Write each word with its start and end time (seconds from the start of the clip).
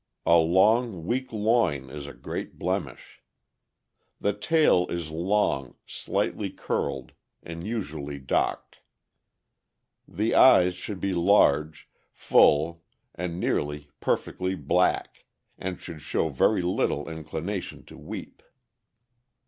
A 0.25 0.37
long, 0.39 1.05
weak 1.05 1.31
loin 1.31 1.91
is 1.91 2.07
a 2.07 2.13
great 2.15 2.57
blemish. 2.57 3.21
The 4.19 4.33
tail 4.33 4.87
is 4.89 5.11
long, 5.11 5.75
slightly 5.85 6.49
curled, 6.49 7.11
and 7.43 7.67
usually 7.67 8.17
docked. 8.17 8.81
The 10.07 10.33
eyes 10.33 10.73
should 10.73 11.01
be 11.01 11.13
large, 11.13 11.87
full, 12.11 12.81
and 13.13 13.39
nearly 13.39 13.89
per 13.99 14.17
fectly 14.17 14.57
black, 14.59 15.23
and 15.59 15.79
should 15.79 16.01
show 16.01 16.29
very 16.29 16.63
little 16.63 17.07
inclination 17.07 17.85
to 17.85 17.95
weep. 17.95 18.41